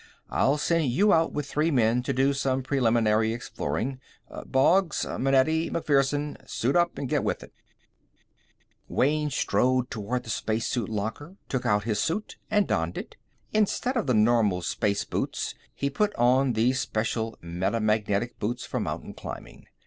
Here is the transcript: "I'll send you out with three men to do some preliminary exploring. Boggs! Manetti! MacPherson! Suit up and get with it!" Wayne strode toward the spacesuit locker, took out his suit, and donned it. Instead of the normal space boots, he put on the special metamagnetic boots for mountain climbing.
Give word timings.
"I'll 0.31 0.57
send 0.57 0.85
you 0.87 1.13
out 1.13 1.31
with 1.31 1.45
three 1.45 1.69
men 1.69 2.01
to 2.01 2.11
do 2.11 2.33
some 2.33 2.63
preliminary 2.63 3.33
exploring. 3.33 3.99
Boggs! 4.47 5.05
Manetti! 5.05 5.69
MacPherson! 5.69 6.37
Suit 6.47 6.75
up 6.75 6.97
and 6.97 7.07
get 7.07 7.23
with 7.23 7.43
it!" 7.43 7.53
Wayne 8.87 9.29
strode 9.29 9.91
toward 9.91 10.23
the 10.23 10.31
spacesuit 10.31 10.89
locker, 10.89 11.35
took 11.47 11.67
out 11.67 11.83
his 11.83 11.99
suit, 11.99 12.37
and 12.49 12.67
donned 12.67 12.97
it. 12.97 13.15
Instead 13.53 13.95
of 13.95 14.07
the 14.07 14.15
normal 14.15 14.63
space 14.63 15.05
boots, 15.05 15.53
he 15.71 15.91
put 15.91 16.15
on 16.15 16.53
the 16.53 16.73
special 16.73 17.37
metamagnetic 17.43 18.39
boots 18.39 18.65
for 18.65 18.79
mountain 18.79 19.13
climbing. 19.13 19.67